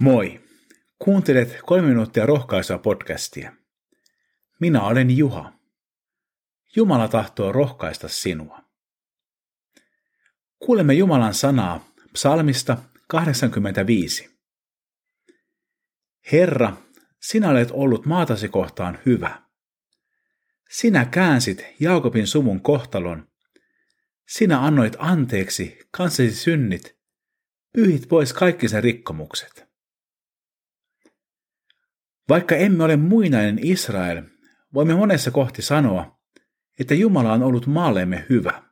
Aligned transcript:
Moi! 0.00 0.40
Kuuntelet 0.98 1.58
kolme 1.66 1.88
minuuttia 1.88 2.26
rohkaisua 2.26 2.78
podcastia. 2.78 3.52
Minä 4.60 4.82
olen 4.82 5.16
Juha. 5.16 5.52
Jumala 6.76 7.08
tahtoo 7.08 7.52
rohkaista 7.52 8.08
sinua. 8.08 8.58
Kuulemme 10.58 10.94
Jumalan 10.94 11.34
sanaa 11.34 11.92
psalmista 12.12 12.76
85. 13.08 14.30
Herra, 16.32 16.76
sinä 17.20 17.48
olet 17.48 17.68
ollut 17.70 18.06
maatasi 18.06 18.48
kohtaan 18.48 18.98
hyvä. 19.06 19.42
Sinä 20.70 21.04
käänsit 21.04 21.64
Jaakobin 21.80 22.26
suvun 22.26 22.60
kohtalon. 22.60 23.28
Sinä 24.28 24.64
annoit 24.64 24.96
anteeksi 24.98 25.78
kansasi 25.90 26.34
synnit, 26.34 26.98
pyyhit 27.72 28.08
pois 28.08 28.32
kaikki 28.32 28.68
sen 28.68 28.82
rikkomukset. 28.82 29.71
Vaikka 32.28 32.56
emme 32.56 32.84
ole 32.84 32.96
muinainen 32.96 33.58
Israel, 33.62 34.22
voimme 34.74 34.94
monessa 34.94 35.30
kohti 35.30 35.62
sanoa, 35.62 36.20
että 36.78 36.94
Jumala 36.94 37.32
on 37.32 37.42
ollut 37.42 37.66
maallemme 37.66 38.26
hyvä. 38.28 38.62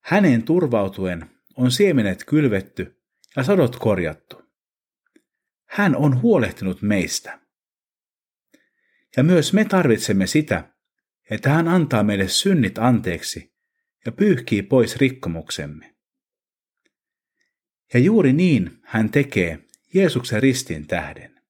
Häneen 0.00 0.42
turvautuen 0.42 1.30
on 1.56 1.70
siemenet 1.70 2.24
kylvetty 2.24 3.02
ja 3.36 3.42
sadot 3.42 3.76
korjattu. 3.76 4.42
Hän 5.64 5.96
on 5.96 6.22
huolehtinut 6.22 6.82
meistä. 6.82 7.38
Ja 9.16 9.22
myös 9.22 9.52
me 9.52 9.64
tarvitsemme 9.64 10.26
sitä, 10.26 10.72
että 11.30 11.50
hän 11.50 11.68
antaa 11.68 12.02
meille 12.02 12.28
synnit 12.28 12.78
anteeksi 12.78 13.54
ja 14.06 14.12
pyyhkii 14.12 14.62
pois 14.62 14.96
rikkomuksemme. 14.96 15.94
Ja 17.94 18.00
juuri 18.00 18.32
niin 18.32 18.78
hän 18.82 19.10
tekee 19.10 19.58
Jeesuksen 19.94 20.42
ristin 20.42 20.86
tähden. 20.86 21.41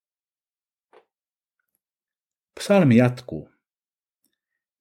Psalmi 2.63 2.97
jatkuu. 2.97 3.51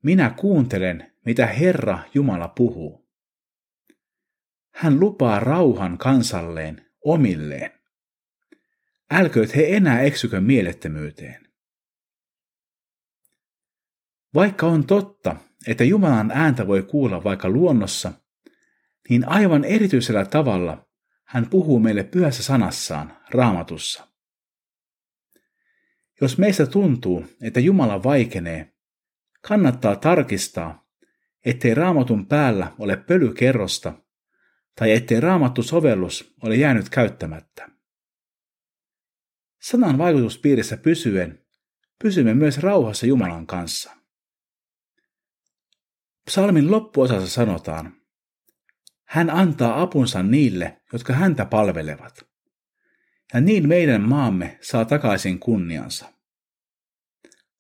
Minä 0.04 0.30
kuuntelen, 0.30 1.14
mitä 1.26 1.46
Herra 1.48 2.00
Jumala 2.14 2.48
puhuu. 2.48 3.08
Hän 4.72 5.00
lupaa 5.00 5.40
rauhan 5.40 5.98
kansalleen 5.98 6.86
omilleen. 7.06 7.72
Älkööt 9.12 9.56
he 9.56 9.76
enää 9.76 10.02
eksykö 10.02 10.42
mielettömyyteen. 10.42 11.48
Vaikka 14.34 14.66
on 14.68 14.88
totta, 14.88 15.36
että 15.68 15.84
Jumalan 15.84 16.32
ääntä 16.32 16.68
voi 16.68 16.84
kuulla 16.84 17.24
vaikka 17.24 17.50
luonnossa, 17.50 18.14
niin 19.10 19.28
aivan 19.28 19.64
erityisellä 19.64 20.26
tavalla 20.26 20.88
hän 21.24 21.50
puhuu 21.50 21.80
meille 21.80 22.04
pyhässä 22.04 22.44
sanassaan, 22.44 23.18
raamatussa. 23.30 24.11
Jos 26.22 26.38
meistä 26.38 26.66
tuntuu, 26.66 27.26
että 27.42 27.60
Jumala 27.60 28.04
vaikenee, 28.04 28.74
kannattaa 29.42 29.96
tarkistaa, 29.96 30.88
ettei 31.46 31.74
raamatun 31.74 32.26
päällä 32.26 32.72
ole 32.80 32.98
pölykerrosta 32.98 33.94
tai 34.76 34.92
ettei 34.92 35.20
raamattu 35.20 35.64
sovellus 35.64 36.36
ole 36.44 36.56
jäänyt 36.56 36.90
käyttämättä. 36.90 37.70
Sanan 39.62 39.98
vaikutuspiirissä 39.98 40.78
pysyen 40.78 41.46
pysymme 42.04 42.34
myös 42.34 42.58
rauhassa 42.58 43.06
Jumalan 43.06 43.48
kanssa. 43.48 43.92
Psalmin 46.26 46.72
loppuosassa 46.72 47.30
sanotaan, 47.30 47.94
hän 49.04 49.30
antaa 49.30 49.82
apunsa 49.82 50.24
niille, 50.24 50.82
jotka 50.94 51.14
häntä 51.14 51.46
palvelevat 51.46 52.31
ja 53.34 53.42
niin 53.42 53.68
meidän 53.68 54.02
maamme 54.02 54.58
saa 54.62 54.86
takaisin 54.86 55.40
kunniansa. 55.40 56.06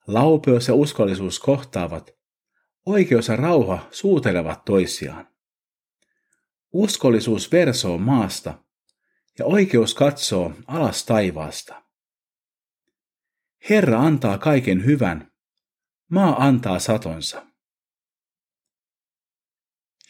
Laupeus 0.07 0.67
ja 0.67 0.73
uskollisuus 0.73 1.39
kohtaavat, 1.39 2.11
oikeus 2.85 3.27
ja 3.27 3.35
rauha 3.35 3.87
suutelevat 3.91 4.65
toisiaan. 4.65 5.27
Uskollisuus 6.73 7.51
versoo 7.51 7.97
maasta 7.97 8.63
ja 9.39 9.45
oikeus 9.45 9.93
katsoo 9.93 10.53
alas 10.67 11.05
taivaasta. 11.05 11.83
Herra 13.69 13.99
antaa 13.99 14.37
kaiken 14.37 14.85
hyvän, 14.85 15.31
maa 16.09 16.45
antaa 16.45 16.79
satonsa. 16.79 17.45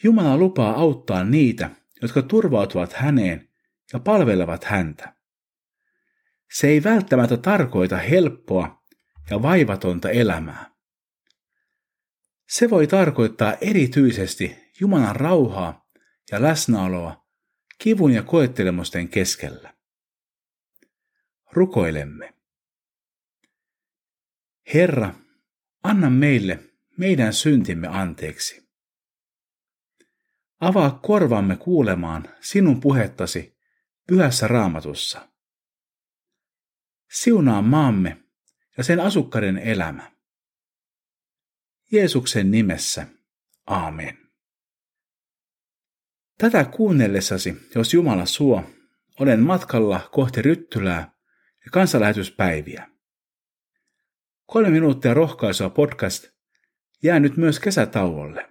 Jumala 0.02 0.36
lupaa 0.36 0.74
auttaa 0.74 1.24
niitä, 1.24 1.70
jotka 2.02 2.22
turvautuvat 2.22 2.92
häneen 2.92 3.48
ja 3.92 3.98
palvelevat 3.98 4.64
häntä. 4.64 5.21
Se 6.52 6.68
ei 6.68 6.84
välttämättä 6.84 7.36
tarkoita 7.36 7.96
helppoa 7.96 8.82
ja 9.30 9.42
vaivatonta 9.42 10.10
elämää. 10.10 10.70
Se 12.48 12.70
voi 12.70 12.86
tarkoittaa 12.86 13.54
erityisesti 13.60 14.56
Jumalan 14.80 15.16
rauhaa 15.16 15.88
ja 16.32 16.42
läsnäoloa 16.42 17.26
kivun 17.78 18.12
ja 18.12 18.22
koettelemusten 18.22 19.08
keskellä. 19.08 19.74
Rukoilemme. 21.52 22.34
Herra, 24.74 25.14
anna 25.82 26.10
meille 26.10 26.58
meidän 26.98 27.32
syntimme 27.32 27.88
anteeksi. 27.88 28.68
Avaa 30.60 30.90
korvamme 30.90 31.56
kuulemaan 31.56 32.28
sinun 32.40 32.80
puhettasi 32.80 33.58
pyhässä 34.06 34.48
raamatussa. 34.48 35.31
Siunaa 37.12 37.62
maamme 37.62 38.16
ja 38.76 38.84
sen 38.84 39.00
asukkaiden 39.00 39.58
elämä. 39.58 40.12
Jeesuksen 41.92 42.50
nimessä. 42.50 43.06
Aamen. 43.66 44.18
Tätä 46.38 46.64
kuunnellessasi, 46.64 47.56
jos 47.74 47.94
Jumala 47.94 48.26
suo, 48.26 48.64
olen 49.20 49.40
matkalla 49.40 50.08
kohti 50.12 50.42
Ryttylää 50.42 51.12
ja 51.64 51.70
kansanlähetyspäiviä. 51.72 52.90
Kolme 54.46 54.70
minuuttia 54.70 55.14
rohkaisua 55.14 55.70
podcast 55.70 56.28
jää 57.02 57.20
nyt 57.20 57.36
myös 57.36 57.60
kesätauolle. 57.60 58.48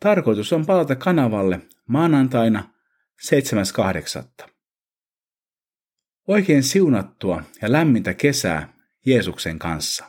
Tarkoitus 0.00 0.52
on 0.52 0.66
palata 0.66 0.96
kanavalle 0.96 1.60
maanantaina 1.86 2.74
7.8. 4.44 4.50
Oikein 6.30 6.62
siunattua 6.62 7.42
ja 7.62 7.72
lämmintä 7.72 8.14
kesää 8.14 8.72
Jeesuksen 9.06 9.58
kanssa. 9.58 10.04